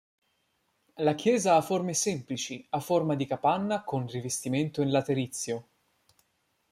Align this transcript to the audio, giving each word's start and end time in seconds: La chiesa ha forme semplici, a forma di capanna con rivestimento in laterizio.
La 0.95 1.13
chiesa 1.13 1.55
ha 1.57 1.61
forme 1.61 1.93
semplici, 1.93 2.65
a 2.71 2.79
forma 2.79 3.13
di 3.13 3.27
capanna 3.27 3.83
con 3.83 4.07
rivestimento 4.07 4.81
in 4.81 4.89
laterizio. 4.89 5.67